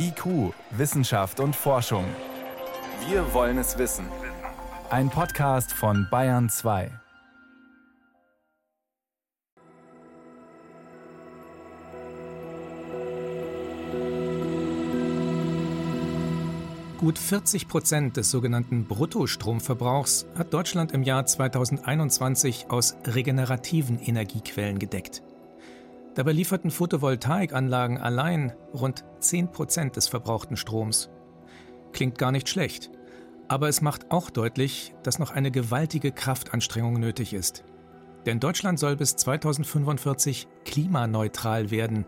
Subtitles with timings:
[0.00, 2.04] IQ, Wissenschaft und Forschung.
[3.08, 4.06] Wir wollen es wissen.
[4.90, 6.90] Ein Podcast von Bayern 2.
[16.98, 25.22] Gut 40 Prozent des sogenannten Bruttostromverbrauchs hat Deutschland im Jahr 2021 aus regenerativen Energiequellen gedeckt.
[26.18, 31.10] Dabei lieferten Photovoltaikanlagen allein rund 10 Prozent des verbrauchten Stroms.
[31.92, 32.90] Klingt gar nicht schlecht,
[33.46, 37.62] aber es macht auch deutlich, dass noch eine gewaltige Kraftanstrengung nötig ist.
[38.26, 42.04] Denn Deutschland soll bis 2045 klimaneutral werden,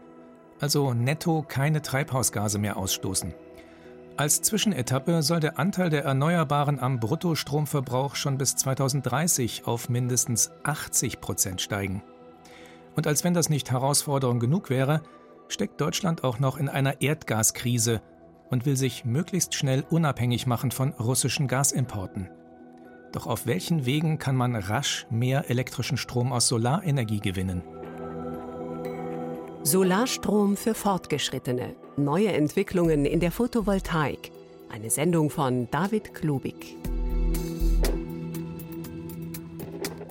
[0.58, 3.32] also netto keine Treibhausgase mehr ausstoßen.
[4.16, 11.20] Als Zwischenetappe soll der Anteil der Erneuerbaren am Bruttostromverbrauch schon bis 2030 auf mindestens 80
[11.20, 12.02] Prozent steigen.
[12.96, 15.02] Und als wenn das nicht Herausforderung genug wäre,
[15.48, 18.02] steckt Deutschland auch noch in einer Erdgaskrise
[18.50, 22.28] und will sich möglichst schnell unabhängig machen von russischen Gasimporten.
[23.12, 27.62] Doch auf welchen Wegen kann man rasch mehr elektrischen Strom aus Solarenergie gewinnen?
[29.62, 31.74] Solarstrom für Fortgeschrittene.
[31.96, 34.30] Neue Entwicklungen in der Photovoltaik.
[34.70, 36.76] Eine Sendung von David Klubik.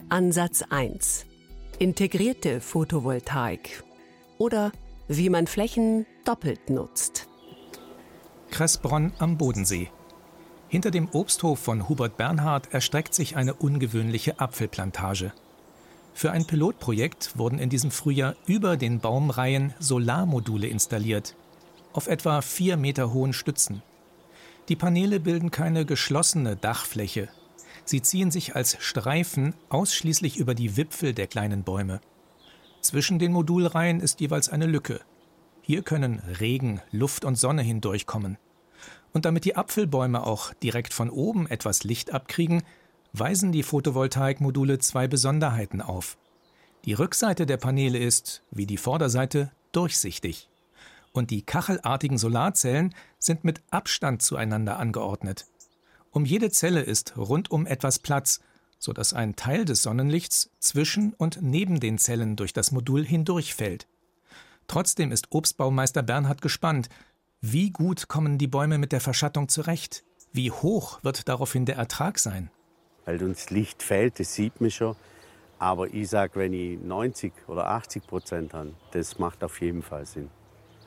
[0.10, 1.29] Ansatz 1.
[1.80, 3.86] Integrierte Photovoltaik
[4.38, 4.74] oder
[5.08, 7.30] wie man Flächen doppelt nutzt.
[8.52, 9.90] Kressbronn am Bodensee.
[10.68, 15.32] Hinter dem Obsthof von Hubert Bernhard erstreckt sich eine ungewöhnliche Apfelplantage.
[16.14, 21.38] Für ein Pilotprojekt wurden in diesem Frühjahr über den Baumreihen Solarmodule installiert,
[21.94, 23.84] auf etwa vier Meter hohen Stützen.
[24.68, 27.30] Die Paneele bilden keine geschlossene Dachfläche,
[27.90, 32.02] Sie ziehen sich als Streifen ausschließlich über die Wipfel der kleinen Bäume.
[32.82, 35.02] Zwischen den Modulreihen ist jeweils eine Lücke.
[35.64, 38.38] Hier können Regen, Luft und Sonne hindurchkommen.
[39.12, 42.62] Und damit die Apfelbäume auch direkt von oben etwas Licht abkriegen,
[43.14, 46.20] weisen die Photovoltaikmodule zwei Besonderheiten auf.
[46.86, 50.48] Die Rückseite der Paneele ist, wie die Vorderseite, durchsichtig.
[51.12, 55.48] Und die kachelartigen Solarzellen sind mit Abstand zueinander angeordnet.
[56.12, 58.40] Um jede Zelle ist rundum etwas Platz,
[58.80, 63.88] so dass ein Teil des Sonnenlichts zwischen und neben den Zellen durch das Modul hindurchfällt.
[64.68, 66.90] Trotzdem ist Obstbaumeister Bernhard gespannt.
[67.42, 70.04] Wie gut kommen die Bäume mit der Verschattung zurecht?
[70.32, 72.50] Wie hoch wird daraufhin der Ertrag sein?
[73.06, 74.96] Weil uns Licht fällt, das sieht man schon.
[75.58, 80.06] Aber ich sage, wenn ich 90 oder 80 Prozent habe, das macht auf jeden Fall
[80.06, 80.30] Sinn.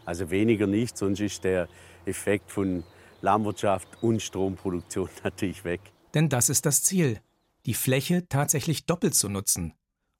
[0.04, 1.68] Also weniger nicht, sonst ist der
[2.06, 2.82] Effekt von
[3.22, 5.80] Landwirtschaft und Stromproduktion natürlich weg.
[6.14, 7.20] Denn das ist das Ziel,
[7.66, 9.74] die Fläche tatsächlich doppelt zu nutzen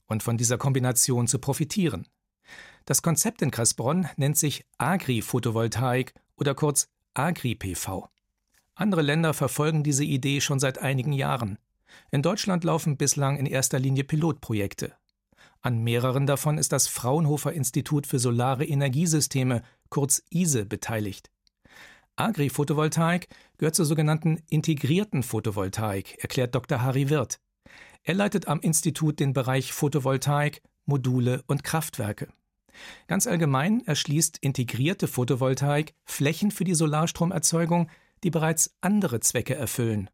[0.07, 2.07] und von dieser Kombination zu profitieren.
[2.85, 8.09] Das Konzept in Kressbronn nennt sich Agri-Photovoltaik oder kurz Agri-PV.
[8.75, 11.59] Andere Länder verfolgen diese Idee schon seit einigen Jahren.
[12.11, 14.95] In Deutschland laufen bislang in erster Linie Pilotprojekte.
[15.61, 21.31] An mehreren davon ist das Fraunhofer Institut für Solare Energiesysteme, kurz ISE, beteiligt.
[22.23, 23.29] Agri-Photovoltaik
[23.59, 26.83] gehört zur sogenannten integrierten Photovoltaik, erklärt Dr.
[26.83, 27.41] Harry Wirth.
[28.05, 32.29] Er leitet am Institut den Bereich Photovoltaik, Module und Kraftwerke.
[33.07, 37.91] Ganz allgemein erschließt integrierte Photovoltaik Flächen für die Solarstromerzeugung,
[38.25, 40.09] die bereits andere Zwecke erfüllen.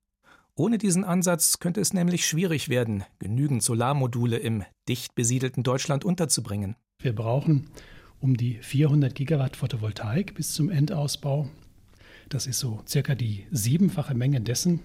[0.54, 6.74] Ohne diesen Ansatz könnte es nämlich schwierig werden, genügend Solarmodule im dicht besiedelten Deutschland unterzubringen.
[7.00, 7.70] Wir brauchen
[8.18, 11.48] um die 400 Gigawatt Photovoltaik bis zum Endausbau
[12.28, 14.80] das ist so circa die siebenfache Menge dessen,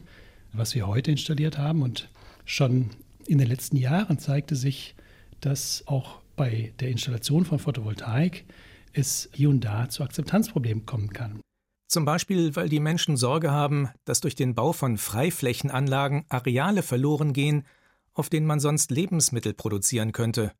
[0.51, 1.81] was wir heute installiert haben.
[1.81, 2.09] Und
[2.45, 2.91] schon
[3.27, 4.95] in den letzten Jahren zeigte sich,
[5.39, 8.45] dass auch bei der Installation von Photovoltaik
[8.93, 11.41] es hier und da zu Akzeptanzproblemen kommen kann.
[11.87, 17.33] Zum Beispiel, weil die Menschen Sorge haben, dass durch den Bau von Freiflächenanlagen Areale verloren
[17.33, 17.65] gehen,
[18.13, 20.53] auf denen man sonst Lebensmittel produzieren könnte,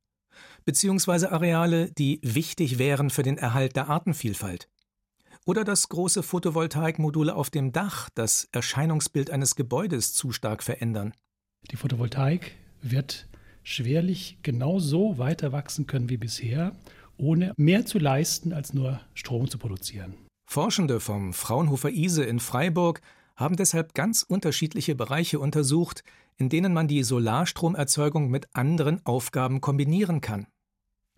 [0.66, 4.70] beziehungsweise Areale, die wichtig wären für den Erhalt der Artenvielfalt.
[5.46, 11.14] Oder dass große Photovoltaikmodule auf dem Dach das Erscheinungsbild eines Gebäudes zu stark verändern.
[11.72, 13.28] Die Photovoltaik wird
[13.64, 16.76] schwerlich genau so weiter wachsen können wie bisher,
[17.18, 20.16] ohne mehr zu leisten, als nur Strom zu produzieren.
[20.46, 23.02] Forschende vom Fraunhofer ISE in Freiburg
[23.36, 26.04] haben deshalb ganz unterschiedliche Bereiche untersucht,
[26.38, 30.48] in denen man die Solarstromerzeugung mit anderen Aufgaben kombinieren kann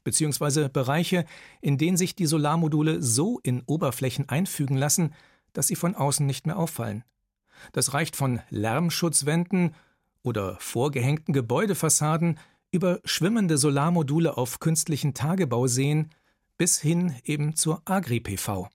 [0.06, 1.26] beziehungsweise Bereiche,
[1.60, 5.14] in denen sich die Solarmodule so in Oberflächen einfügen lassen,
[5.52, 7.04] dass sie von außen nicht mehr auffallen.
[7.74, 9.76] Das reicht von Lärmschutzwänden
[10.24, 12.40] oder vorgehängten Gebäudefassaden
[12.72, 16.10] über schwimmende Solarmodule auf künstlichen Tagebauseen
[16.58, 18.70] bis hin eben zur Agri-PV.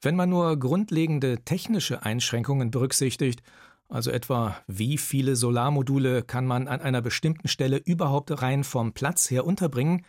[0.00, 3.42] Wenn man nur grundlegende technische Einschränkungen berücksichtigt,
[3.88, 9.30] also etwa wie viele Solarmodule kann man an einer bestimmten Stelle überhaupt rein vom Platz
[9.30, 10.04] her unterbringen,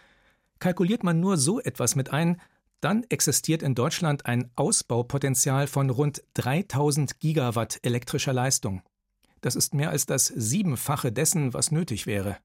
[0.60, 2.42] kalkuliert man nur so etwas mit ein,
[2.81, 8.81] dann existiert in Deutschland ein Ausbaupotenzial von rund 3000 Gigawatt elektrischer Leistung.
[9.42, 12.38] Das ist mehr als das Siebenfache dessen, was nötig wäre.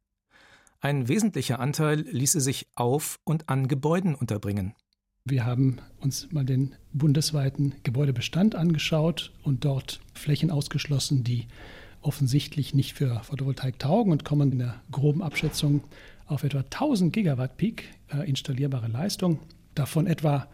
[0.80, 4.74] Ein wesentlicher Anteil ließe sich auf und an Gebäuden unterbringen.
[5.24, 11.46] Wir haben uns mal den bundesweiten Gebäudebestand angeschaut und dort Flächen ausgeschlossen, die
[12.00, 15.84] offensichtlich nicht für Photovoltaik taugen und kommen in der groben Abschätzung
[16.26, 19.40] auf etwa 1000 Gigawatt Peak äh, installierbare Leistung,
[19.74, 20.48] davon etwa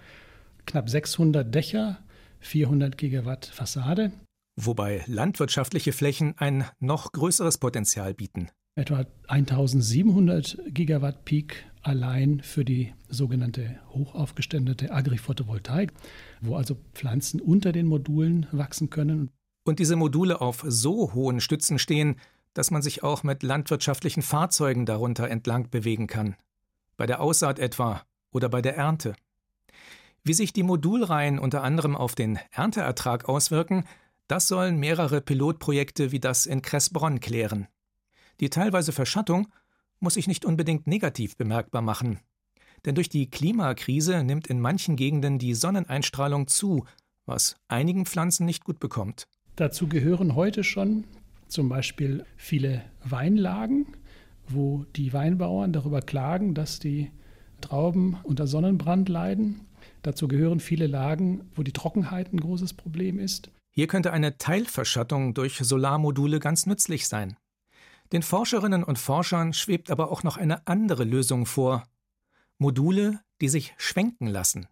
[0.65, 1.99] knapp 600 Dächer,
[2.41, 4.11] 400 Gigawatt Fassade.
[4.59, 8.49] Wobei landwirtschaftliche Flächen ein noch größeres Potenzial bieten.
[8.75, 15.93] Etwa 1700 Gigawatt Peak allein für die sogenannte hochaufgeständete Agri-Photovoltaik,
[16.41, 19.31] wo also Pflanzen unter den Modulen wachsen können.
[19.65, 22.17] Und diese Module auf so hohen Stützen stehen,
[22.55, 26.37] dass man sich auch mit landwirtschaftlichen Fahrzeugen darunter entlang bewegen kann.
[26.97, 29.15] Bei der Aussaat etwa oder bei der Ernte.
[30.25, 33.85] Wie sich die Modulreihen unter anderem auf den Ernteertrag auswirken,
[34.27, 37.69] das sollen mehrere Pilotprojekte wie das in Kressbronn klären.
[38.41, 39.49] Die teilweise Verschattung
[40.01, 42.21] muss sich nicht unbedingt negativ bemerkbar machen.
[42.85, 46.85] Denn durch die Klimakrise nimmt in manchen Gegenden die Sonneneinstrahlung zu,
[47.25, 49.27] was einigen Pflanzen nicht gut bekommt.
[49.57, 51.05] Dazu gehören heute schon
[51.49, 53.87] zum Beispiel viele Weinlagen,
[54.49, 57.11] wo die Weinbauern darüber klagen, dass die
[57.61, 59.63] Trauben unter Sonnenbrand leiden.
[60.03, 63.51] Dazu gehören viele Lagen, wo die Trockenheit ein großes Problem ist.
[63.71, 67.37] Hier könnte eine Teilverschattung durch Solarmodule ganz nützlich sein.
[68.13, 71.85] Den Forscherinnen und Forschern schwebt aber auch noch eine andere Lösung vor.
[72.59, 74.69] Module, die sich schwenken lassen.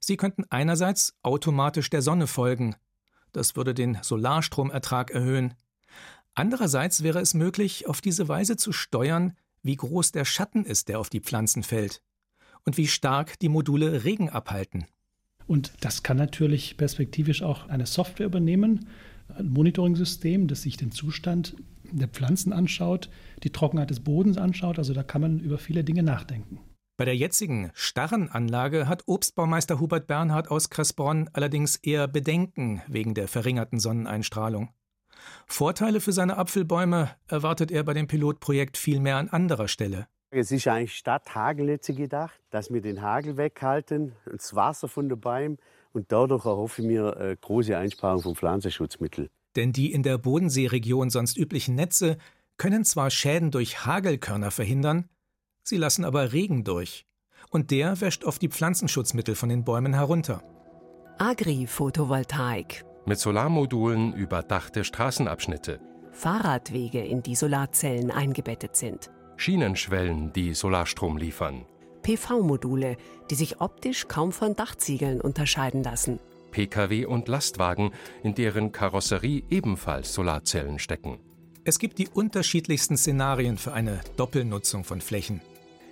[0.00, 2.74] Sie könnten einerseits automatisch der Sonne folgen.
[3.32, 5.54] Das würde den Solarstromertrag erhöhen.
[6.34, 10.98] Andererseits wäre es möglich, auf diese Weise zu steuern, wie groß der Schatten ist, der
[10.98, 12.02] auf die Pflanzen fällt
[12.64, 14.86] und wie stark die Module Regen abhalten.
[15.46, 18.88] Und das kann natürlich perspektivisch auch eine Software übernehmen,
[19.28, 21.56] ein Monitoring-System, das sich den Zustand
[21.92, 23.10] der Pflanzen anschaut,
[23.42, 24.78] die Trockenheit des Bodens anschaut.
[24.78, 26.60] Also da kann man über viele Dinge nachdenken.
[26.98, 33.14] Bei der jetzigen starren Anlage hat Obstbaumeister Hubert Bernhard aus Kressbronn allerdings eher Bedenken wegen
[33.14, 34.68] der verringerten Sonneneinstrahlung.
[35.46, 40.06] Vorteile für seine Apfelbäume erwartet er bei dem Pilotprojekt vielmehr an anderer Stelle.
[40.30, 45.20] Es ist eigentlich statt Hagelnetze gedacht, dass wir den Hagel weghalten, das Wasser von den
[45.20, 45.58] Bäumen
[45.92, 49.28] und dadurch erhoffe ich mir eine große Einsparung von Pflanzenschutzmitteln.
[49.56, 52.16] Denn die in der Bodenseeregion sonst üblichen Netze
[52.56, 55.08] können zwar Schäden durch Hagelkörner verhindern,
[55.64, 57.06] sie lassen aber Regen durch.
[57.50, 60.42] Und der wäscht oft die Pflanzenschutzmittel von den Bäumen herunter.
[61.18, 62.84] Agri-Photovoltaik.
[63.04, 65.80] Mit Solarmodulen überdachte Straßenabschnitte.
[66.12, 69.10] Fahrradwege, in die Solarzellen eingebettet sind.
[69.36, 71.66] Schienenschwellen, die Solarstrom liefern.
[72.02, 72.96] PV-Module,
[73.30, 76.20] die sich optisch kaum von Dachziegeln unterscheiden lassen.
[76.52, 77.90] Pkw und Lastwagen,
[78.22, 81.18] in deren Karosserie ebenfalls Solarzellen stecken.
[81.64, 85.40] Es gibt die unterschiedlichsten Szenarien für eine Doppelnutzung von Flächen.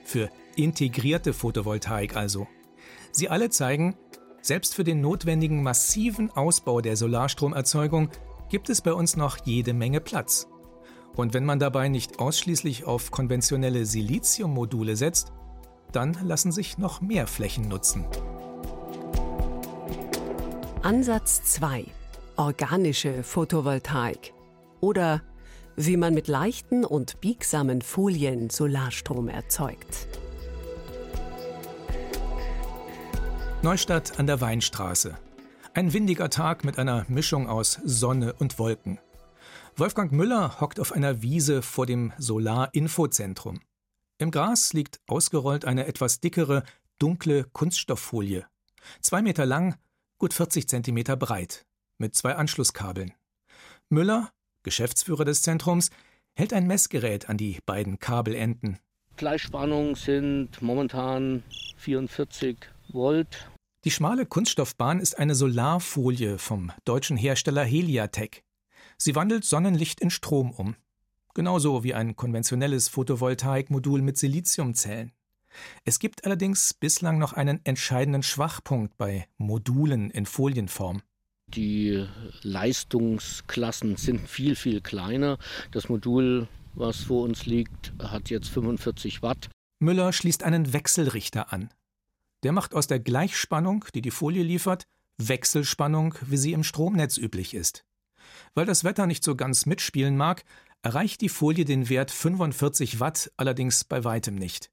[0.04, 2.46] Für integrierte Photovoltaik also.
[3.10, 3.96] Sie alle zeigen,
[4.42, 8.10] selbst für den notwendigen massiven Ausbau der Solarstromerzeugung
[8.48, 10.48] gibt es bei uns noch jede Menge Platz.
[11.14, 15.32] Und wenn man dabei nicht ausschließlich auf konventionelle Siliziummodule setzt,
[15.92, 18.06] dann lassen sich noch mehr Flächen nutzen.
[20.82, 21.84] Ansatz 2.
[22.36, 24.32] Organische Photovoltaik.
[24.80, 25.20] Oder
[25.76, 30.08] wie man mit leichten und biegsamen Folien Solarstrom erzeugt.
[33.60, 35.18] Neustadt an der Weinstraße.
[35.74, 38.98] Ein windiger Tag mit einer Mischung aus Sonne und Wolken.
[39.76, 43.60] Wolfgang Müller hockt auf einer Wiese vor dem Solar-Infozentrum.
[44.16, 46.62] Im Gras liegt ausgerollt eine etwas dickere,
[46.98, 48.46] dunkle Kunststofffolie.
[49.02, 49.76] Zwei Meter lang,
[50.20, 51.66] gut 40 Zentimeter breit,
[51.98, 53.12] mit zwei Anschlusskabeln.
[53.88, 54.30] Müller,
[54.62, 55.90] Geschäftsführer des Zentrums,
[56.36, 58.78] hält ein Messgerät an die beiden Kabelenden.
[59.16, 61.42] Gleichspannung sind momentan
[61.78, 62.58] 44
[62.92, 63.50] Volt.
[63.84, 68.44] Die schmale Kunststoffbahn ist eine Solarfolie vom deutschen Hersteller Heliatech.
[68.98, 70.76] Sie wandelt Sonnenlicht in Strom um.
[71.32, 75.12] Genauso wie ein konventionelles Photovoltaikmodul mit Siliziumzellen.
[75.84, 81.02] Es gibt allerdings bislang noch einen entscheidenden Schwachpunkt bei Modulen in Folienform.
[81.48, 82.06] Die
[82.42, 85.38] Leistungsklassen sind viel, viel kleiner.
[85.72, 89.48] Das Modul, was vor uns liegt, hat jetzt 45 Watt.
[89.80, 91.70] Müller schließt einen Wechselrichter an.
[92.42, 94.84] Der macht aus der Gleichspannung, die die Folie liefert,
[95.18, 97.84] Wechselspannung, wie sie im Stromnetz üblich ist.
[98.54, 100.44] Weil das Wetter nicht so ganz mitspielen mag,
[100.82, 104.70] erreicht die Folie den Wert 45 Watt allerdings bei weitem nicht.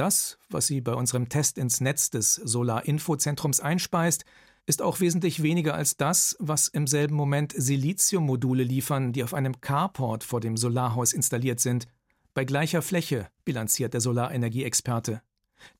[0.00, 4.24] Das, was sie bei unserem Test ins Netz des Solar-Info-Zentrums einspeist,
[4.64, 9.60] ist auch wesentlich weniger als das, was im selben Moment Siliziummodule liefern, die auf einem
[9.60, 11.86] Carport vor dem Solarhaus installiert sind.
[12.32, 15.20] Bei gleicher Fläche, bilanziert der Solarenergieexperte.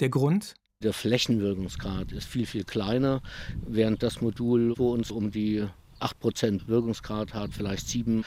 [0.01, 0.53] Der Grund?
[0.83, 3.23] Der Flächenwirkungsgrad ist viel, viel kleiner,
[3.67, 5.67] während das Modul wo uns um die
[5.99, 8.23] 8% Wirkungsgrad hat, vielleicht 7,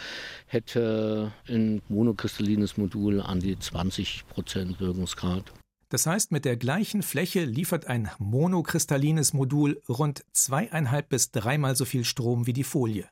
[0.47, 5.53] hätte ein monokristallines Modul an die 20% Wirkungsgrad.
[5.93, 11.85] Das heißt, mit der gleichen Fläche liefert ein monokristallines Modul rund zweieinhalb bis dreimal so
[11.85, 13.07] viel Strom wie die Folie.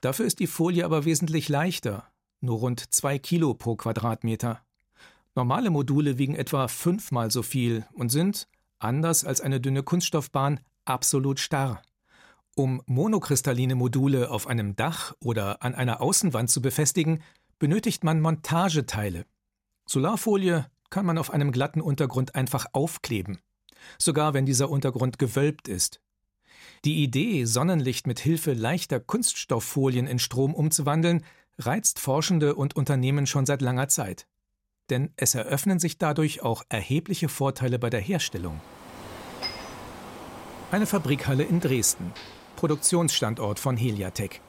[0.00, 4.62] Dafür ist die Folie aber wesentlich leichter, nur rund zwei Kilo pro Quadratmeter.
[5.36, 8.48] Normale Module wiegen etwa fünfmal so viel und sind,
[8.80, 11.82] anders als eine dünne Kunststoffbahn, absolut starr.
[12.56, 17.22] Um monokristalline Module auf einem Dach oder an einer Außenwand zu befestigen,
[17.60, 19.24] benötigt man Montageteile.
[19.86, 23.40] Solarfolie kann man auf einem glatten Untergrund einfach aufkleben,
[23.98, 26.00] sogar wenn dieser Untergrund gewölbt ist.
[26.84, 31.24] Die Idee, Sonnenlicht mit Hilfe leichter Kunststofffolien in Strom umzuwandeln,
[31.58, 34.26] reizt Forschende und Unternehmen schon seit langer Zeit.
[34.90, 38.60] Denn es eröffnen sich dadurch auch erhebliche Vorteile bei der Herstellung.
[40.70, 42.12] Eine Fabrikhalle in Dresden,
[42.56, 44.42] Produktionsstandort von Heliatech.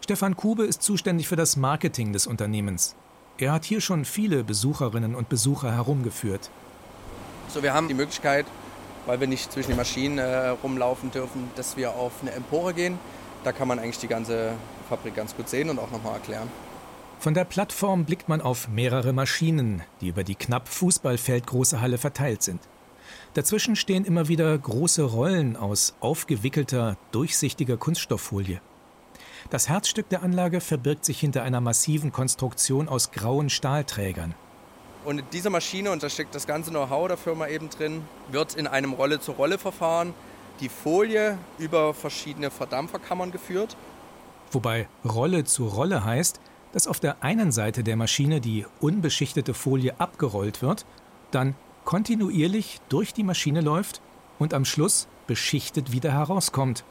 [0.00, 2.96] Stefan Kube ist zuständig für das Marketing des Unternehmens.
[3.38, 6.50] Er hat hier schon viele Besucherinnen und Besucher herumgeführt.
[7.48, 8.46] So, wir haben die Möglichkeit,
[9.04, 12.98] weil wir nicht zwischen den Maschinen äh, rumlaufen dürfen, dass wir auf eine Empore gehen.
[13.44, 14.52] Da kann man eigentlich die ganze
[14.88, 16.48] Fabrik ganz gut sehen und auch nochmal erklären.
[17.18, 22.42] Von der Plattform blickt man auf mehrere Maschinen, die über die knapp Fußballfeldgroße Halle verteilt
[22.42, 22.60] sind.
[23.34, 28.60] Dazwischen stehen immer wieder große Rollen aus aufgewickelter, durchsichtiger Kunststofffolie.
[29.50, 34.34] Das Herzstück der Anlage verbirgt sich hinter einer massiven Konstruktion aus grauen Stahlträgern.
[35.04, 38.54] Und in dieser Maschine, und da steckt das ganze Know-how der Firma eben drin, wird
[38.54, 40.14] in einem Rolle-zu-Rolle-Verfahren
[40.58, 43.76] die Folie über verschiedene Verdampferkammern geführt.
[44.50, 46.40] Wobei Rolle zu Rolle heißt,
[46.72, 50.86] dass auf der einen Seite der Maschine die unbeschichtete Folie abgerollt wird,
[51.30, 54.00] dann kontinuierlich durch die Maschine läuft
[54.40, 56.84] und am Schluss beschichtet wieder herauskommt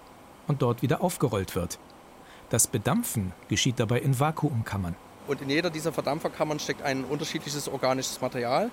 [0.47, 1.79] und dort wieder aufgerollt wird.
[2.55, 4.95] Das Bedampfen geschieht dabei in Vakuumkammern.
[5.27, 8.71] Und in jeder dieser Verdampferkammern steckt ein unterschiedliches organisches Material.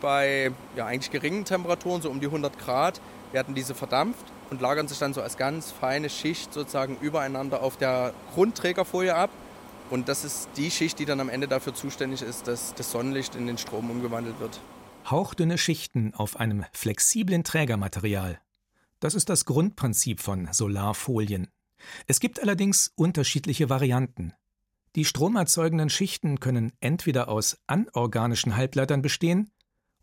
[0.00, 4.88] Bei ja, eigentlich geringen Temperaturen, so um die 100 Grad, werden diese verdampft und lagern
[4.88, 9.30] sich dann so als ganz feine Schicht sozusagen übereinander auf der Grundträgerfolie ab.
[9.90, 13.36] Und das ist die Schicht, die dann am Ende dafür zuständig ist, dass das Sonnenlicht
[13.36, 14.58] in den Strom umgewandelt wird.
[15.08, 18.40] Hauchdünne Schichten auf einem flexiblen Trägermaterial.
[18.98, 21.46] Das ist das Grundprinzip von Solarfolien.
[22.06, 24.32] Es gibt allerdings unterschiedliche Varianten.
[24.96, 29.50] Die stromerzeugenden Schichten können entweder aus anorganischen Halbleitern bestehen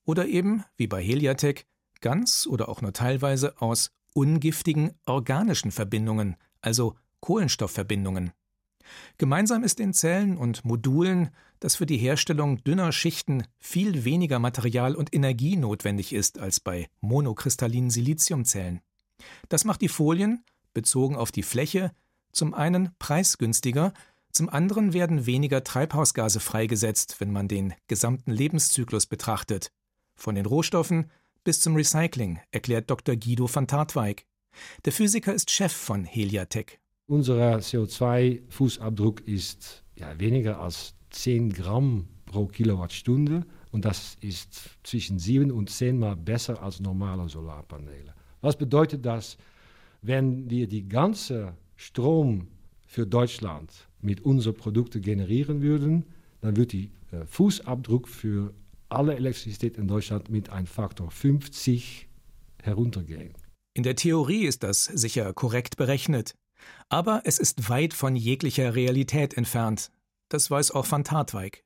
[0.06, 1.66] oder eben, wie bei Heliatech,
[2.00, 8.32] ganz oder auch nur teilweise aus ungiftigen organischen Verbindungen, also Kohlenstoffverbindungen.
[9.18, 14.96] Gemeinsam ist den Zellen und Modulen, dass für die Herstellung dünner Schichten viel weniger Material
[14.96, 18.82] und Energie notwendig ist als bei monokristallinen Siliziumzellen.
[19.50, 20.46] Das macht die Folien
[20.78, 21.92] bezogen auf die Fläche,
[22.32, 23.94] zum einen preisgünstiger,
[24.32, 29.72] zum anderen werden weniger Treibhausgase freigesetzt, wenn man den gesamten Lebenszyklus betrachtet.
[30.14, 31.10] Von den Rohstoffen
[31.44, 33.16] bis zum Recycling, erklärt Dr.
[33.16, 34.26] Guido van Tartweig.
[34.86, 36.78] Der Physiker ist Chef von Heliatech.
[37.08, 45.50] Unser CO2-Fußabdruck ist ja, weniger als 10 Gramm pro Kilowattstunde und das ist zwischen 7
[45.50, 48.14] und 10 Mal besser als normale Solarpaneele.
[48.42, 49.38] Was bedeutet das?
[50.02, 52.48] Wenn wir die ganze Strom
[52.86, 56.06] für Deutschland mit unseren Produkten generieren würden,
[56.42, 58.54] dann würde die äh, Fußabdruck für
[58.90, 62.08] alle Elektrizität in Deutschland mit einem Faktor 50
[62.64, 63.34] heruntergehen.
[63.74, 66.36] In der Theorie ist das sicher korrekt berechnet.
[66.90, 69.92] Aber es ist weit von jeglicher Realität entfernt.
[70.30, 71.64] Das weiß auch Van Tartweig.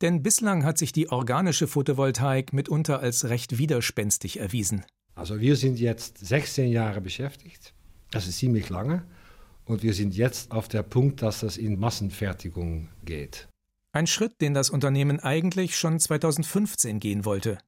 [0.00, 4.84] Denn bislang hat sich die organische Photovoltaik mitunter als recht widerspenstig erwiesen.
[5.18, 7.74] Also wir sind jetzt 16 Jahre beschäftigt.
[8.12, 9.02] Das ist ziemlich lange.
[9.64, 13.48] Und wir sind jetzt auf der Punkt, dass das in Massenfertigung geht.
[13.90, 17.58] Ein Schritt, den das Unternehmen eigentlich schon 2015 gehen wollte.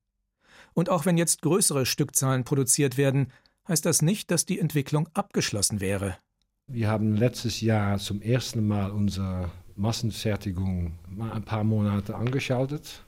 [0.74, 3.32] Und auch wenn jetzt größere Stückzahlen produziert werden,
[3.66, 6.16] heißt das nicht, dass die Entwicklung abgeschlossen wäre.
[6.68, 13.02] Wir haben letztes Jahr zum ersten Mal unsere Massenfertigung mal ein paar Monate angeschaltet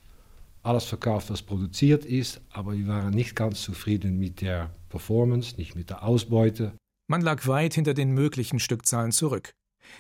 [0.63, 5.75] alles verkauft, was produziert ist, aber wir waren nicht ganz zufrieden mit der Performance, nicht
[5.75, 6.73] mit der Ausbeute.
[7.09, 9.53] Man lag weit hinter den möglichen Stückzahlen zurück.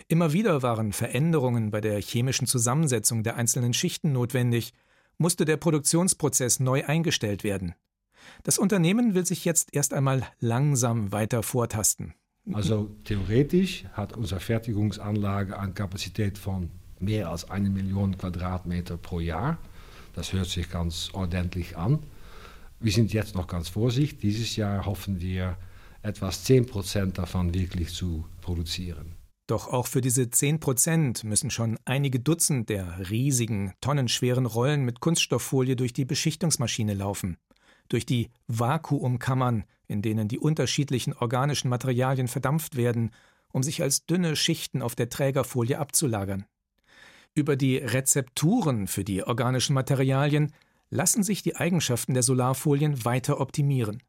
[0.08, 4.72] Immer wieder waren Veränderungen bei der chemischen Zusammensetzung der einzelnen Schichten notwendig,
[5.18, 7.74] musste der Produktionsprozess neu eingestellt werden.
[8.44, 12.14] Das Unternehmen will sich jetzt erst einmal langsam weiter vortasten.
[12.52, 19.58] Also theoretisch hat unsere Fertigungsanlage eine Kapazität von mehr als eine Million Quadratmeter pro Jahr.
[20.12, 22.00] Das hört sich ganz ordentlich an.
[22.80, 24.20] Wir sind jetzt noch ganz vorsichtig.
[24.20, 25.56] Dieses Jahr hoffen wir,
[26.02, 29.14] etwas 10 Prozent davon wirklich zu produzieren.
[29.46, 35.00] Doch auch für diese 10 Prozent müssen schon einige Dutzend der riesigen, tonnenschweren Rollen mit
[35.00, 37.36] Kunststofffolie durch die Beschichtungsmaschine laufen.
[37.88, 43.10] Durch die Vakuumkammern, in denen die unterschiedlichen organischen Materialien verdampft werden,
[43.52, 46.46] um sich als dünne Schichten auf der Trägerfolie abzulagern.
[47.34, 50.52] Über die Rezepturen für die organischen Materialien
[50.90, 54.02] lassen sich die Eigenschaften der Solarfolien weiter optimieren.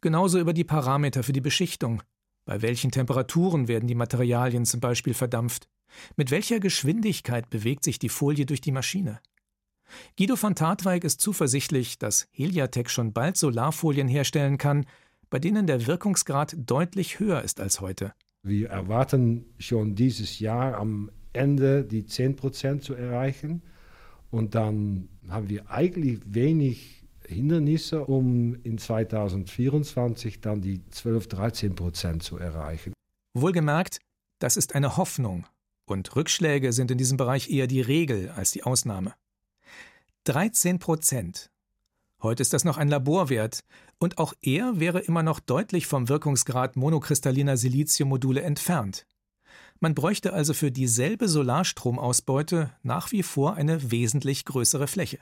[0.00, 2.02] Genauso über die Parameter für die Beschichtung.
[2.44, 5.68] Bei welchen Temperaturen werden die Materialien zum Beispiel verdampft?
[6.16, 9.20] Mit welcher Geschwindigkeit bewegt sich die Folie durch die Maschine?
[10.16, 14.86] Guido von Tartweig ist zuversichtlich, dass Heliatec schon bald Solarfolien herstellen kann,
[15.30, 18.12] bei denen der Wirkungsgrad deutlich höher ist als heute.
[18.42, 23.62] Wir erwarten schon dieses Jahr am Ende die 10% zu erreichen.
[24.30, 32.22] Und dann haben wir eigentlich wenig Hindernisse, um in 2024 dann die 12, 13 Prozent
[32.22, 32.92] zu erreichen.
[33.34, 33.98] Wohlgemerkt,
[34.38, 35.46] das ist eine Hoffnung.
[35.86, 39.14] Und Rückschläge sind in diesem Bereich eher die Regel als die Ausnahme.
[40.24, 41.50] 13 Prozent.
[42.22, 43.64] Heute ist das noch ein Laborwert,
[43.98, 49.06] und auch er wäre immer noch deutlich vom Wirkungsgrad monokristalliner Siliziummodule entfernt.
[49.80, 55.18] Man bräuchte also für dieselbe Solarstromausbeute nach wie vor eine wesentlich größere Fläche.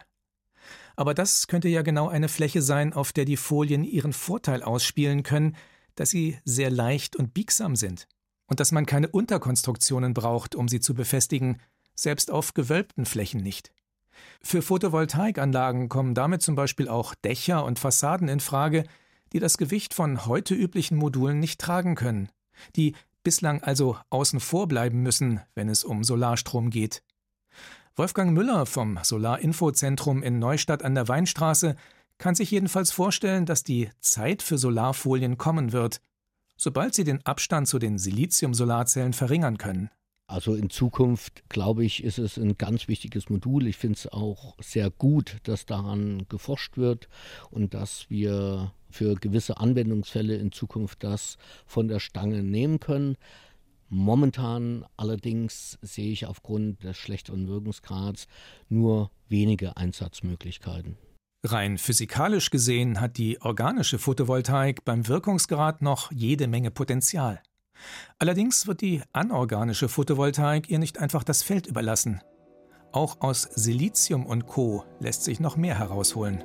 [0.97, 5.23] Aber das könnte ja genau eine Fläche sein, auf der die Folien ihren Vorteil ausspielen
[5.23, 5.57] können,
[5.95, 8.09] dass sie sehr leicht und biegsam sind
[8.47, 11.61] und dass man keine Unterkonstruktionen braucht, um sie zu befestigen,
[11.95, 13.73] selbst auf gewölbten Flächen nicht.
[14.41, 18.85] Für Photovoltaikanlagen kommen damit zum Beispiel auch Dächer und Fassaden in Frage,
[19.33, 22.29] die das Gewicht von heute üblichen Modulen nicht tragen können,
[22.75, 22.95] die
[23.29, 27.03] bislang also außen vor bleiben müssen, wenn es um Solarstrom geht.
[27.95, 31.77] Wolfgang Müller vom Solarinfozentrum in Neustadt an der Weinstraße
[32.17, 36.01] kann sich jedenfalls vorstellen, dass die Zeit für Solarfolien kommen wird,
[36.57, 39.91] sobald sie den Abstand zu den Silizium-Solarzellen verringern können.
[40.31, 43.67] Also in Zukunft, glaube ich, ist es ein ganz wichtiges Modul.
[43.67, 47.09] Ich finde es auch sehr gut, dass daran geforscht wird
[47.51, 53.17] und dass wir für gewisse Anwendungsfälle in Zukunft das von der Stange nehmen können.
[53.89, 58.29] Momentan allerdings sehe ich aufgrund des schlechteren Wirkungsgrads
[58.69, 60.99] nur wenige Einsatzmöglichkeiten.
[61.43, 67.41] Rein physikalisch gesehen hat die organische Photovoltaik beim Wirkungsgrad noch jede Menge Potenzial.
[68.19, 72.21] Allerdings wird die anorganische Photovoltaik ihr nicht einfach das Feld überlassen.
[72.93, 76.43] Auch aus Silizium und Co lässt sich noch mehr herausholen.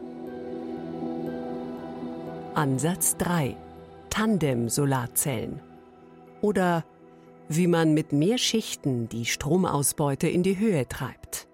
[2.53, 3.55] Ansatz 3.
[4.09, 5.59] Tandem-Solarzellen.
[6.41, 6.85] Oder
[7.49, 11.47] wie man mit mehr Schichten die Stromausbeute in die Höhe treibt.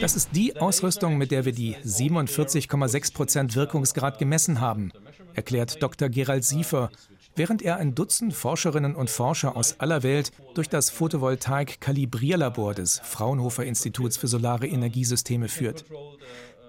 [0.00, 4.90] Das ist die Ausrüstung, mit der wir die 47,6% Wirkungsgrad gemessen haben,
[5.34, 6.08] erklärt Dr.
[6.08, 6.90] Gerald Siefer,
[7.36, 13.64] während er ein Dutzend Forscherinnen und Forscher aus aller Welt durch das Photovoltaik-Kalibrierlabor des Fraunhofer
[13.64, 15.84] Instituts für Solare Energiesysteme führt.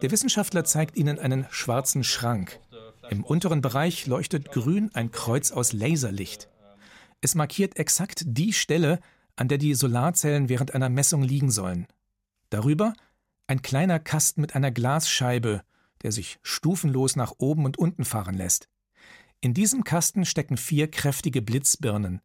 [0.03, 2.59] Der Wissenschaftler zeigt ihnen einen schwarzen Schrank.
[3.09, 6.47] Im unteren Bereich leuchtet grün ein Kreuz aus Laserlicht.
[7.21, 8.99] Es markiert exakt die Stelle,
[9.36, 11.88] an der die Solarzellen während einer Messung liegen sollen.
[12.49, 12.93] Darüber
[13.47, 15.63] ein kleiner Kasten mit einer Glasscheibe,
[16.03, 18.69] der sich stufenlos nach oben und unten fahren lässt.
[19.41, 22.21] In diesem Kasten stecken vier kräftige Blitzbirnen.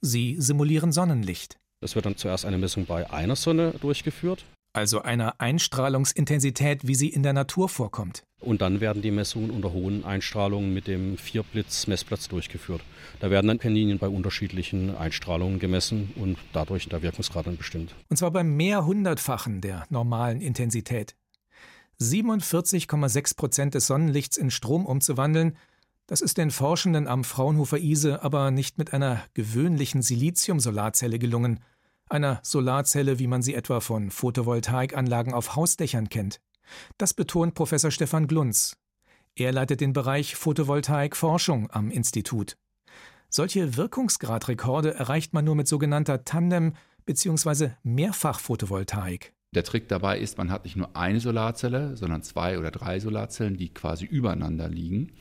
[0.00, 1.58] Sie simulieren Sonnenlicht.
[1.80, 4.44] Es wird dann zuerst eine Messung bei einer Sonne durchgeführt
[4.76, 8.24] also einer Einstrahlungsintensität, wie sie in der Natur vorkommt.
[8.40, 12.82] Und dann werden die Messungen unter hohen Einstrahlungen mit dem Vierblitz-Messplatz durchgeführt.
[13.20, 17.94] Da werden dann Kaninchen bei unterschiedlichen Einstrahlungen gemessen und dadurch der Wirkungsgrad dann bestimmt.
[18.10, 21.16] Und zwar beim mehrhundertfachen der normalen Intensität.
[21.98, 25.56] 47,6 Prozent des Sonnenlichts in Strom umzuwandeln,
[26.06, 31.60] das ist den Forschenden am Fraunhofer Ise aber nicht mit einer gewöhnlichen Silizium-Solarzelle gelungen–
[32.08, 36.40] einer Solarzelle, wie man sie etwa von Photovoltaikanlagen auf Hausdächern kennt.
[36.98, 38.76] Das betont Professor Stefan Glunz.
[39.34, 42.56] Er leitet den Bereich Photovoltaik-Forschung am Institut.
[43.28, 47.70] Solche Wirkungsgradrekorde erreicht man nur mit sogenannter Tandem- bzw.
[47.82, 49.32] Mehrfachphotovoltaik.
[49.54, 53.56] Der Trick dabei ist, man hat nicht nur eine Solarzelle, sondern zwei oder drei Solarzellen,
[53.56, 55.12] die quasi übereinander liegen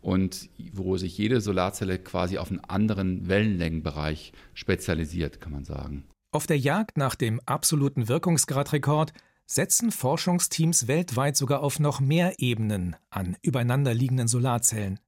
[0.00, 6.04] und wo sich jede Solarzelle quasi auf einen anderen Wellenlängenbereich spezialisiert, kann man sagen.
[6.32, 9.12] Auf der Jagd nach dem absoluten Wirkungsgradrekord
[9.46, 14.98] setzen Forschungsteams weltweit sogar auf noch mehr Ebenen an übereinanderliegenden Solarzellen.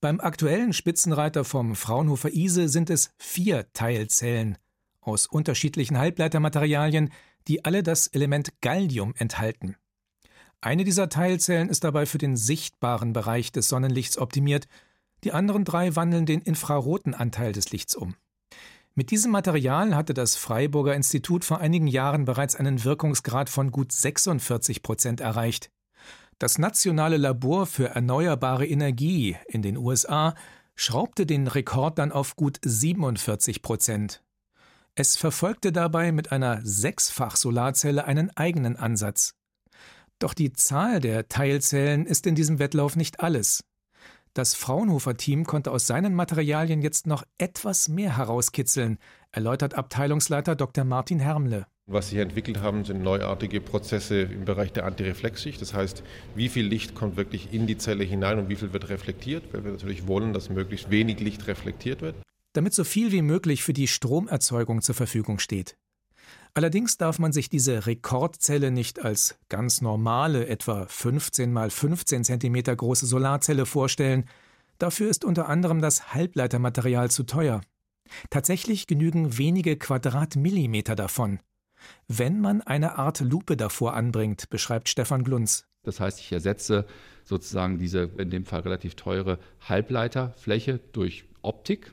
[0.00, 4.58] Beim aktuellen Spitzenreiter vom Fraunhofer ISE sind es vier Teilzellen
[5.00, 7.10] aus unterschiedlichen Halbleitermaterialien,
[7.48, 9.76] die alle das Element Gallium enthalten.
[10.60, 14.66] Eine dieser Teilzellen ist dabei für den sichtbaren Bereich des Sonnenlichts optimiert,
[15.22, 18.14] die anderen drei wandeln den infraroten Anteil des Lichts um.
[18.96, 23.90] Mit diesem Material hatte das Freiburger Institut vor einigen Jahren bereits einen Wirkungsgrad von gut
[23.90, 25.72] 46 Prozent erreicht.
[26.38, 30.34] Das Nationale Labor für erneuerbare Energie in den USA
[30.76, 34.22] schraubte den Rekord dann auf gut 47 Prozent.
[34.94, 39.34] Es verfolgte dabei mit einer Sechsfach-Solarzelle einen eigenen Ansatz.
[40.20, 43.64] Doch die Zahl der Teilzellen ist in diesem Wettlauf nicht alles.
[44.34, 48.98] Das Fraunhofer-Team konnte aus seinen Materialien jetzt noch etwas mehr herauskitzeln,
[49.30, 50.82] erläutert Abteilungsleiter Dr.
[50.82, 51.68] Martin Hermle.
[51.86, 55.62] Was sie entwickelt haben, sind neuartige Prozesse im Bereich der Antireflexschicht.
[55.62, 56.02] Das heißt,
[56.34, 59.64] wie viel Licht kommt wirklich in die Zelle hinein und wie viel wird reflektiert, weil
[59.64, 62.16] wir natürlich wollen, dass möglichst wenig Licht reflektiert wird
[62.54, 65.76] damit so viel wie möglich für die Stromerzeugung zur Verfügung steht.
[66.56, 72.54] Allerdings darf man sich diese Rekordzelle nicht als ganz normale, etwa 15 mal 15 cm
[72.76, 74.26] große Solarzelle vorstellen.
[74.78, 77.60] Dafür ist unter anderem das Halbleitermaterial zu teuer.
[78.30, 81.40] Tatsächlich genügen wenige Quadratmillimeter davon.
[82.06, 85.66] Wenn man eine Art Lupe davor anbringt, beschreibt Stefan Glunz.
[85.82, 86.86] Das heißt, ich ersetze
[87.24, 89.38] sozusagen diese in dem Fall relativ teure
[89.68, 91.92] Halbleiterfläche durch Optik.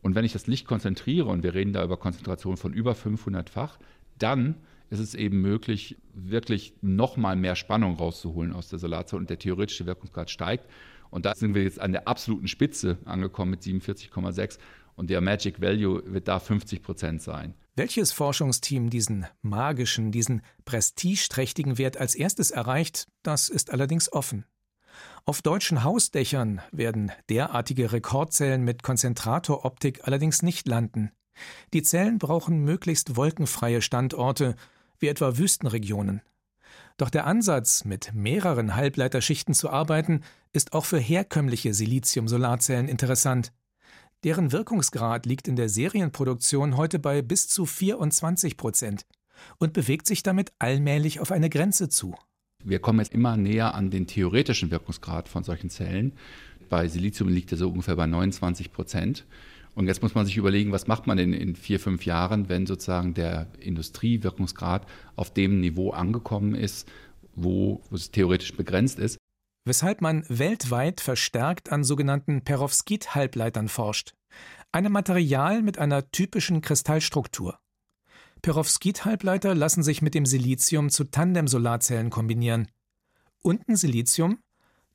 [0.00, 3.78] Und wenn ich das Licht konzentriere, und wir reden da über Konzentration von über 500-fach,
[4.18, 4.56] dann
[4.90, 9.86] ist es eben möglich, wirklich nochmal mehr Spannung rauszuholen aus der Solarzelle und der theoretische
[9.86, 10.66] Wirkungsgrad steigt.
[11.10, 14.58] Und da sind wir jetzt an der absoluten Spitze angekommen mit 47,6
[14.94, 17.54] und der Magic Value wird da 50 Prozent sein.
[17.76, 24.44] Welches Forschungsteam diesen magischen, diesen prestigeträchtigen Wert als erstes erreicht, das ist allerdings offen.
[25.24, 31.12] Auf deutschen Hausdächern werden derartige Rekordzellen mit Konzentratoroptik allerdings nicht landen.
[31.72, 34.56] Die Zellen brauchen möglichst wolkenfreie Standorte,
[34.98, 36.22] wie etwa Wüstenregionen.
[36.96, 43.52] Doch der Ansatz, mit mehreren Halbleiterschichten zu arbeiten, ist auch für herkömmliche Silizium-Solarzellen interessant.
[44.24, 49.06] Deren Wirkungsgrad liegt in der Serienproduktion heute bei bis zu 24 Prozent
[49.58, 52.16] und bewegt sich damit allmählich auf eine Grenze zu.
[52.64, 56.12] Wir kommen jetzt immer näher an den theoretischen Wirkungsgrad von solchen Zellen.
[56.68, 59.24] Bei Silizium liegt er so ungefähr bei 29 Prozent.
[59.74, 62.66] Und jetzt muss man sich überlegen, was macht man denn in vier, fünf Jahren, wenn
[62.66, 66.88] sozusagen der Industriewirkungsgrad auf dem Niveau angekommen ist,
[67.34, 69.18] wo, wo es theoretisch begrenzt ist.
[69.64, 74.14] Weshalb man weltweit verstärkt an sogenannten Perovskit-Halbleitern forscht.
[74.72, 77.58] Einem Material mit einer typischen Kristallstruktur.
[78.42, 82.68] Perovskit-Halbleiter lassen sich mit dem Silizium zu Tandem-Solarzellen kombinieren.
[83.42, 84.38] Unten Silizium,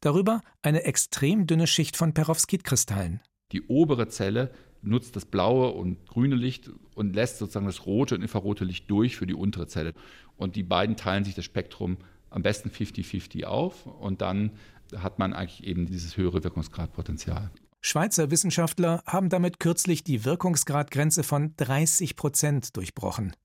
[0.02, 3.22] darüber eine extrem dünne Schicht von Perovskitkristallen.
[3.52, 4.52] Die obere Zelle
[4.82, 9.16] nutzt das blaue und grüne Licht und lässt sozusagen das rote und infrarote Licht durch
[9.16, 9.94] für die untere Zelle.
[10.38, 11.98] Und die beiden teilen sich das Spektrum
[12.30, 14.52] am besten 50-50 auf und dann
[14.96, 17.52] hat man eigentlich eben dieses höhere Wirkungsgradpotenzial.
[17.86, 23.36] Schweizer Wissenschaftler haben damit kürzlich die Wirkungsgradgrenze von 30 Prozent durchbrochen.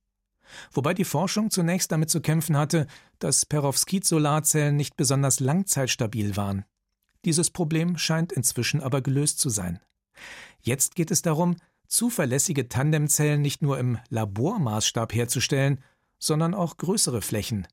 [0.70, 2.86] Wobei die Forschung zunächst damit zu kämpfen hatte,
[3.18, 6.64] dass Perovskit-Solarzellen nicht besonders langzeitstabil waren.
[7.24, 9.80] Dieses Problem scheint inzwischen aber gelöst zu sein.
[10.60, 11.56] Jetzt geht es darum,
[11.88, 15.82] zuverlässige Tandemzellen nicht nur im Labormaßstab herzustellen,
[16.20, 17.66] sondern auch größere Flächen.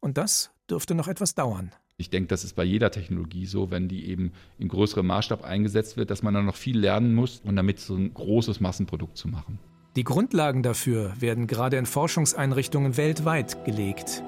[0.00, 1.72] Und das dürfte noch etwas dauern.
[1.96, 5.96] Ich denke, das ist bei jeder Technologie so, wenn die eben in größerem Maßstab eingesetzt
[5.96, 9.28] wird, dass man dann noch viel lernen muss, um damit so ein großes Massenprodukt zu
[9.28, 9.60] machen.
[9.94, 14.24] Die Grundlagen dafür werden gerade in Forschungseinrichtungen weltweit gelegt.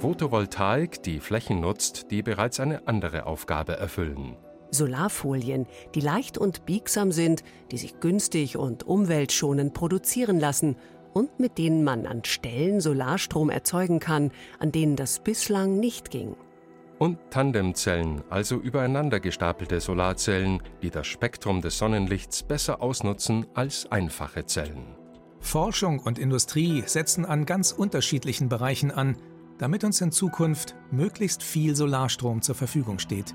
[0.00, 4.36] Photovoltaik, die Flächen nutzt, die bereits eine andere Aufgabe erfüllen.
[4.72, 10.76] Solarfolien, die leicht und biegsam sind, die sich günstig und umweltschonend produzieren lassen
[11.16, 16.36] und mit denen man an Stellen Solarstrom erzeugen kann, an denen das bislang nicht ging.
[16.98, 24.44] Und Tandemzellen, also übereinander gestapelte Solarzellen, die das Spektrum des Sonnenlichts besser ausnutzen als einfache
[24.44, 24.94] Zellen.
[25.40, 29.16] Forschung und Industrie setzen an ganz unterschiedlichen Bereichen an,
[29.56, 33.34] damit uns in Zukunft möglichst viel Solarstrom zur Verfügung steht.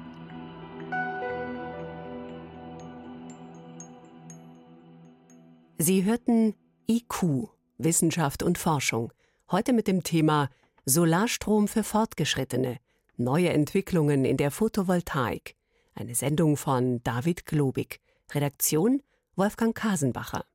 [5.79, 6.53] Sie hörten
[6.87, 7.49] IQ
[7.83, 9.11] Wissenschaft und Forschung.
[9.49, 10.49] Heute mit dem Thema
[10.85, 12.77] Solarstrom für Fortgeschrittene.
[13.17, 15.55] Neue Entwicklungen in der Photovoltaik.
[15.93, 17.99] Eine Sendung von David Globig.
[18.33, 19.01] Redaktion
[19.35, 20.45] Wolfgang Kasenbacher.